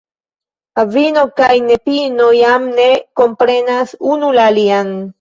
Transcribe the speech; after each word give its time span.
Avino 0.83 1.25
kaj 1.41 1.51
nepino 1.67 2.31
jam 2.39 2.67
ne 2.81 2.91
komprenas 3.23 3.99
unu 4.17 4.37
la 4.41 4.53
alian. 4.57 4.97